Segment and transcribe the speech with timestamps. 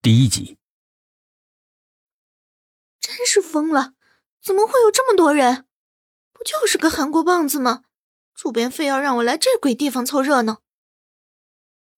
[0.00, 0.56] 第一集。
[3.00, 3.94] 真是疯了！
[4.42, 5.64] 怎么会有这么多人？
[6.32, 7.82] 不就是个韩国棒子吗？
[8.34, 10.60] 主编非要让我来这鬼地方凑热闹。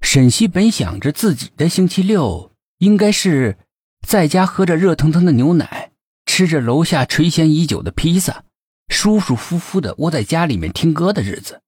[0.00, 3.58] 沈西本想着自己的星期六应该是
[4.06, 5.90] 在家喝着热腾腾的牛奶，
[6.24, 8.44] 吃着楼下垂涎已久的披萨，
[8.88, 11.60] 舒舒服服的窝在家里面听歌的日子，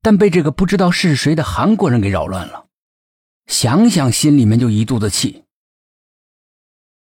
[0.00, 2.65] 但被这个不知道是谁的韩国人给扰乱了。
[3.46, 5.44] 想想心里面就一肚子气。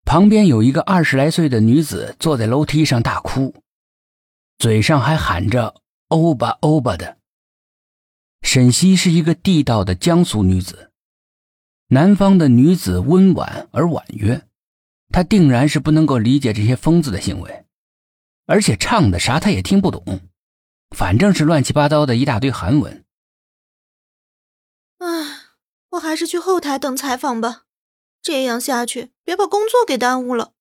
[0.04, 3.56] 旁边有一个二十来岁的女子坐在楼梯上大哭，
[4.58, 7.18] 嘴上还喊着“欧巴欧巴”的。
[8.42, 10.92] 沈西是一个地道的江苏女子，
[11.88, 14.48] 南方的女子温婉而婉约，
[15.09, 17.66] 她定然是不能够理解这些疯子的行为，
[18.46, 20.22] 而且唱的啥她也听不懂，
[20.96, 23.04] 反正是乱七八糟的一大堆韩文。
[25.00, 25.37] 唉，
[25.98, 27.64] 我还是去后台等采访吧，
[28.22, 30.53] 这样下去别把工作给耽误了。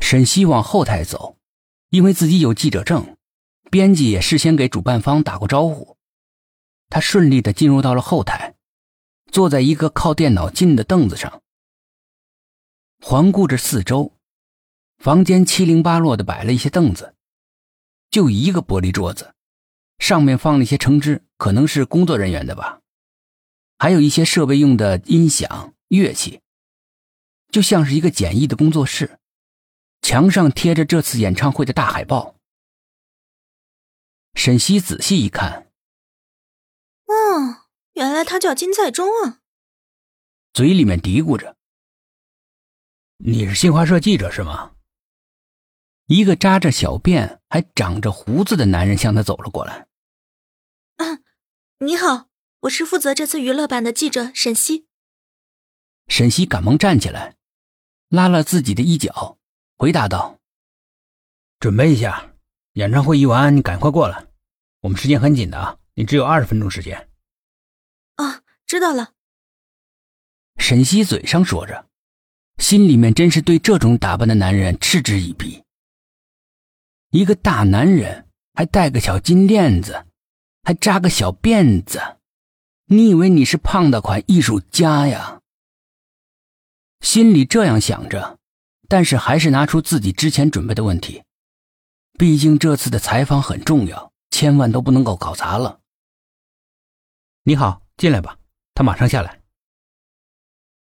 [0.00, 1.38] 沈西往后台走，
[1.90, 3.16] 因为自己有记者证，
[3.70, 5.96] 编辑也事先给主办方打过招呼。
[6.88, 8.56] 他顺利的进入到了后台，
[9.30, 11.42] 坐在一个靠电脑近的凳子上，
[13.00, 14.14] 环顾着四周，
[14.98, 17.14] 房间七零八落的摆了一些凳子，
[18.10, 19.34] 就一个玻璃桌子，
[19.98, 22.80] 上面放了一些橙汁，可能是工作人员的吧，
[23.78, 26.40] 还有一些设备用的音响乐器，
[27.50, 29.20] 就像是一个简易的工作室，
[30.02, 32.34] 墙上贴着这次演唱会的大海报。
[34.34, 35.70] 沈西仔细一看。
[37.06, 39.40] 哦，原来他叫金在中啊！
[40.52, 41.56] 嘴里面嘀咕着
[43.18, 44.74] ：“你是新华社记者是吗？”
[46.06, 49.86] 一个扎着小辫还长着胡子的男人向他走了过来。
[50.96, 51.20] “啊，
[51.78, 52.27] 你好，
[52.60, 54.86] 我是负责这次娱乐版的记者沈西。”
[56.08, 57.36] 沈西赶忙站起来，
[58.08, 59.38] 拉了自己的衣角，
[59.76, 60.38] 回答道
[61.60, 62.34] ：“准备一下，
[62.72, 64.26] 演唱会一完，你赶快过来，
[64.80, 67.10] 我们时间很紧的啊。”你只有二十分钟时间。
[68.14, 69.14] 啊，知道了。
[70.56, 71.88] 沈西嘴上说着，
[72.58, 75.64] 心里面真是对这种打扮的男人嗤之以鼻。
[77.10, 80.06] 一个大男人还戴个小金链子，
[80.62, 82.17] 还扎个小辫子，
[82.90, 85.42] 你以为你是胖的款艺术家呀？
[87.00, 88.38] 心里这样想着，
[88.88, 91.22] 但是还是拿出自己之前准备的问题，
[92.18, 95.80] 毕竟这次的采访很重要，千万都不能够搞砸了。
[97.42, 98.38] 你好，进来吧。
[98.72, 99.42] 他马上下来。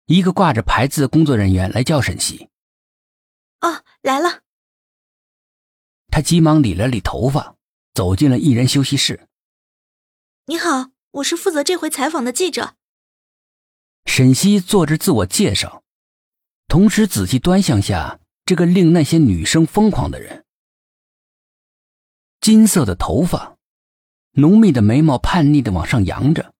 [0.06, 2.48] 一个挂着牌子的工作人员来叫沈西。
[3.60, 4.42] 哦，来了。
[6.08, 7.54] 他急忙理了理头发，
[7.92, 9.28] 走进了艺人休息室。
[10.46, 12.74] 你好，我是负责这回采访的记者。
[14.04, 15.84] 沈西做着自我介绍，
[16.66, 20.44] 同时仔细端详下这个令那些女生疯狂的人。
[22.40, 23.56] 金色的头发。
[24.36, 26.52] 浓密的眉毛叛逆的往上扬着，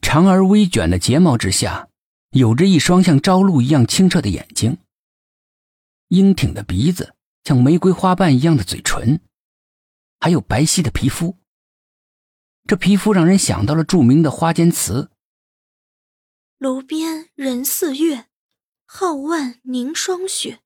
[0.00, 1.88] 长而微卷的睫毛之下，
[2.30, 4.78] 有着一双像朝露一样清澈的眼睛。
[6.06, 9.20] 英挺的鼻子，像玫瑰花瓣一样的嘴唇，
[10.20, 11.36] 还有白皙的皮肤。
[12.68, 15.10] 这皮肤让人想到了著名的花间词
[16.58, 18.26] ：“炉边人似月，
[18.86, 20.60] 皓腕凝霜雪。”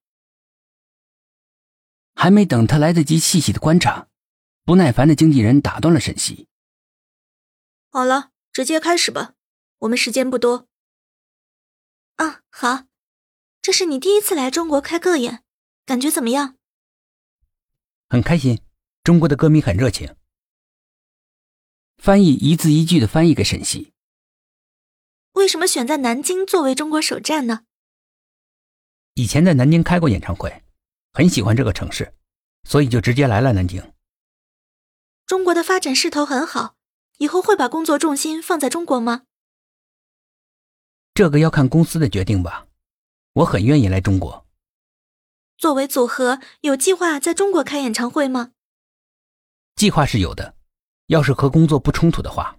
[2.16, 4.08] 还没等他来得及细细的观察。
[4.64, 6.48] 不耐烦的经纪人打断了沈西
[7.88, 9.34] ：“好了，直接开始吧，
[9.78, 10.66] 我们时间不多。
[12.16, 12.86] ”“啊，好，
[13.60, 15.44] 这是你第一次来中国开个演，
[15.86, 16.56] 感觉怎么样
[18.10, 18.60] ？”“很开心，
[19.04, 20.12] 中国的歌迷很热情。”
[22.02, 23.92] 翻译一字一句的翻译给沈西
[25.34, 27.64] ：“为什么选在南京作为中国首站呢
[29.14, 30.64] ？”“以前在南京开过演唱会，
[31.12, 32.12] 很喜欢这个城市，
[32.64, 33.92] 所以就直接来了南京。”
[35.26, 36.74] 中国的发展势头很好，
[37.18, 39.22] 以后会把工作重心放在中国吗？
[41.14, 42.66] 这个要看公司的决定吧。
[43.34, 44.44] 我很愿意来中国。
[45.56, 48.50] 作为组合，有计划在中国开演唱会吗？
[49.76, 50.56] 计划是有的，
[51.12, 52.58] 要是和工作不冲突的话。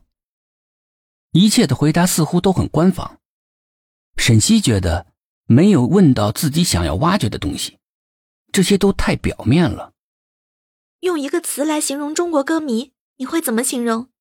[1.31, 3.19] 一切的回答似乎都很官方。
[4.15, 5.07] 沈西觉得
[5.45, 7.79] 没有问到自己想要挖掘的东西，
[8.51, 9.93] 这些都太表面了。
[10.99, 14.11] 用一个词来形容中国歌迷，你会怎么形容？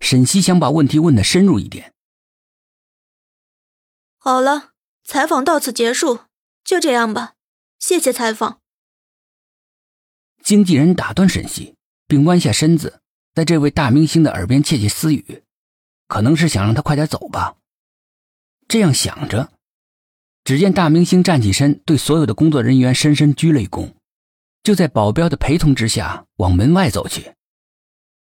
[0.00, 1.94] 沈西想把问题问的深入一点。
[4.18, 4.72] 好了，
[5.02, 6.26] 采访到此结束，
[6.62, 7.36] 就这样吧，
[7.78, 8.60] 谢谢采访。
[10.44, 11.77] 经纪人打断沈西，
[12.08, 13.00] 并弯下身子，
[13.34, 15.44] 在这位大明星的耳边窃窃私语，
[16.08, 17.54] 可能是想让他快点走吧。
[18.66, 19.52] 这样想着，
[20.42, 23.92] 只见大明星站起身，对所有的工作人员深深鞠了一躬，
[24.62, 27.34] 就在保镖的陪同之下往门外走去。